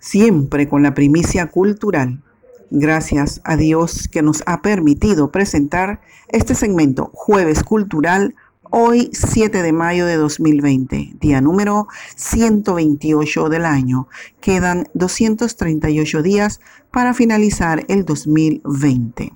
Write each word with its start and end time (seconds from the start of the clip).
siempre 0.00 0.68
con 0.68 0.82
la 0.82 0.94
primicia 0.94 1.46
cultural. 1.46 2.22
Gracias 2.70 3.40
a 3.44 3.56
Dios 3.56 4.08
que 4.08 4.22
nos 4.22 4.42
ha 4.46 4.62
permitido 4.62 5.30
presentar 5.30 6.00
este 6.28 6.54
segmento 6.54 7.10
Jueves 7.12 7.62
Cultural 7.62 8.34
hoy 8.70 9.10
7 9.12 9.62
de 9.62 9.72
mayo 9.72 10.06
de 10.06 10.16
2020, 10.16 11.14
día 11.20 11.40
número 11.40 11.88
128 12.16 13.48
del 13.48 13.64
año. 13.64 14.08
Quedan 14.40 14.88
238 14.94 16.22
días 16.22 16.60
para 16.90 17.14
finalizar 17.14 17.84
el 17.88 18.04
2020. 18.04 19.32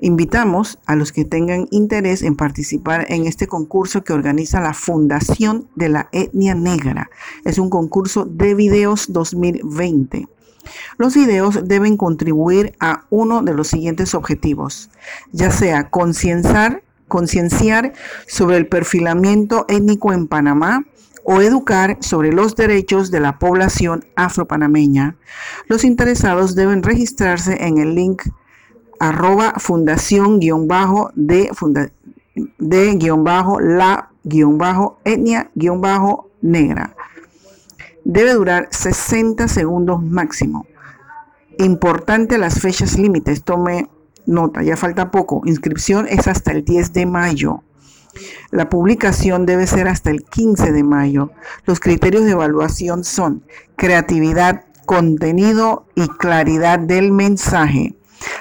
Invitamos 0.00 0.78
a 0.86 0.96
los 0.96 1.12
que 1.12 1.24
tengan 1.24 1.68
interés 1.70 2.22
en 2.22 2.34
participar 2.34 3.06
en 3.08 3.26
este 3.26 3.46
concurso 3.46 4.02
que 4.02 4.14
organiza 4.14 4.60
la 4.60 4.72
Fundación 4.72 5.68
de 5.76 5.90
la 5.90 6.08
Etnia 6.12 6.54
Negra. 6.54 7.10
Es 7.44 7.58
un 7.58 7.68
concurso 7.68 8.24
de 8.24 8.54
videos 8.54 9.12
2020. 9.12 10.26
Los 10.96 11.14
videos 11.14 11.68
deben 11.68 11.96
contribuir 11.96 12.74
a 12.80 13.04
uno 13.10 13.42
de 13.42 13.54
los 13.54 13.68
siguientes 13.68 14.14
objetivos, 14.14 14.90
ya 15.32 15.50
sea 15.50 15.90
concienciar, 15.90 16.82
concienciar 17.08 17.92
sobre 18.26 18.56
el 18.56 18.66
perfilamiento 18.66 19.66
étnico 19.68 20.12
en 20.12 20.28
Panamá, 20.28 20.84
o 21.24 21.40
educar 21.40 21.98
sobre 22.00 22.32
los 22.32 22.56
derechos 22.56 23.10
de 23.10 23.20
la 23.20 23.38
población 23.38 24.04
afropanameña. 24.16 25.16
Los 25.68 25.84
interesados 25.84 26.54
deben 26.54 26.82
registrarse 26.82 27.64
en 27.64 27.78
el 27.78 27.94
link 27.94 28.22
arroba 29.00 29.54
fundación 29.56 30.38
guion 30.38 30.68
bajo 30.68 31.10
de, 31.16 31.50
de 32.58 32.94
guion 32.94 33.24
bajo 33.24 33.58
la 33.58 34.10
guion 34.22 34.58
bajo 34.58 34.98
etnia 35.04 35.50
guion 35.54 35.80
bajo 35.80 36.30
negra. 36.42 36.94
Debe 38.04 38.34
durar 38.34 38.68
60 38.70 39.48
segundos 39.48 40.02
máximo. 40.02 40.66
Importante 41.58 42.38
las 42.38 42.60
fechas 42.60 42.98
límites. 42.98 43.42
Tome 43.42 43.88
nota, 44.26 44.62
ya 44.62 44.76
falta 44.76 45.10
poco. 45.10 45.42
Inscripción 45.46 46.06
es 46.08 46.28
hasta 46.28 46.52
el 46.52 46.64
10 46.64 46.92
de 46.92 47.06
mayo. 47.06 47.62
La 48.50 48.68
publicación 48.68 49.46
debe 49.46 49.66
ser 49.66 49.88
hasta 49.88 50.10
el 50.10 50.24
15 50.24 50.72
de 50.72 50.82
mayo. 50.82 51.30
Los 51.64 51.80
criterios 51.80 52.24
de 52.24 52.32
evaluación 52.32 53.04
son 53.04 53.44
creatividad, 53.76 54.64
contenido 54.84 55.86
y 55.94 56.08
claridad 56.08 56.78
del 56.78 57.12
mensaje. 57.12 57.94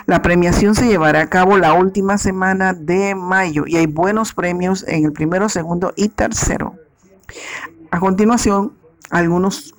La 0.05 0.21
premiación 0.21 0.75
se 0.75 0.87
llevará 0.87 1.21
a 1.21 1.29
cabo 1.29 1.57
la 1.57 1.73
última 1.73 2.17
semana 2.17 2.73
de 2.73 3.15
mayo 3.15 3.65
y 3.67 3.77
hay 3.77 3.85
buenos 3.85 4.33
premios 4.33 4.83
en 4.87 5.05
el 5.05 5.13
primero, 5.13 5.49
segundo 5.49 5.93
y 5.95 6.09
tercero. 6.09 6.75
A 7.91 7.99
continuación, 7.99 8.73
algunos 9.09 9.75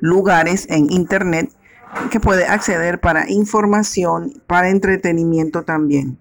lugares 0.00 0.66
en 0.68 0.90
internet 0.90 1.52
que 2.10 2.20
puede 2.20 2.46
acceder 2.46 3.00
para 3.00 3.30
información, 3.30 4.42
para 4.46 4.70
entretenimiento 4.70 5.62
también. 5.62 6.18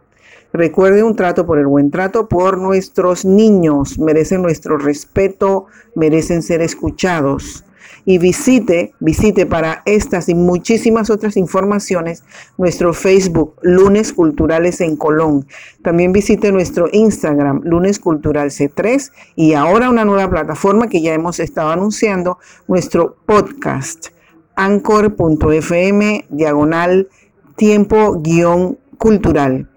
Recuerde 0.51 1.03
un 1.03 1.15
trato 1.15 1.45
por 1.45 1.59
el 1.59 1.67
buen 1.67 1.91
trato 1.91 2.27
por 2.27 2.57
nuestros 2.57 3.23
niños. 3.23 3.99
Merecen 3.99 4.41
nuestro 4.41 4.79
respeto, 4.79 5.67
merecen 5.95 6.41
ser 6.41 6.61
escuchados 6.61 7.63
y 8.09 8.17
visite, 8.17 8.95
visite 8.99 9.45
para 9.45 9.83
estas 9.85 10.29
y 10.29 10.33
muchísimas 10.33 11.11
otras 11.11 11.37
informaciones 11.37 12.23
nuestro 12.57 12.91
Facebook 12.91 13.53
Lunes 13.61 14.13
Culturales 14.13 14.81
en 14.81 14.95
Colón. 14.95 15.45
También 15.83 16.11
visite 16.11 16.51
nuestro 16.51 16.87
Instagram 16.91 17.61
Lunes 17.65 17.99
Cultural 17.99 18.49
C3 18.49 19.11
y 19.35 19.53
ahora 19.53 19.91
una 19.91 20.05
nueva 20.05 20.27
plataforma 20.27 20.89
que 20.89 21.03
ya 21.03 21.13
hemos 21.13 21.39
estado 21.39 21.69
anunciando, 21.69 22.39
nuestro 22.67 23.15
podcast 23.27 24.07
anchor.fm 24.55 26.25
diagonal 26.29 27.09
tiempo 27.57 28.19
guion 28.23 28.79
cultural. 28.97 29.69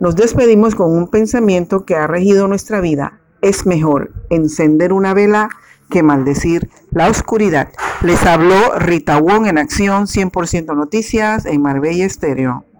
Nos 0.00 0.16
despedimos 0.16 0.74
con 0.74 0.90
un 0.90 1.06
pensamiento 1.06 1.84
que 1.84 1.94
ha 1.94 2.08
regido 2.08 2.48
nuestra 2.48 2.80
vida. 2.80 3.20
Es 3.42 3.64
mejor 3.64 4.10
encender 4.28 4.92
una 4.92 5.14
vela 5.14 5.50
que 5.90 6.02
maldecir 6.02 6.68
la 6.90 7.08
oscuridad. 7.08 7.68
Les 8.02 8.24
habló 8.26 8.78
Rita 8.78 9.18
Wong 9.18 9.46
en 9.46 9.58
Acción 9.58 10.04
100% 10.04 10.76
Noticias 10.76 11.46
en 11.46 11.62
Marbella 11.62 12.04
Estéreo. 12.04 12.66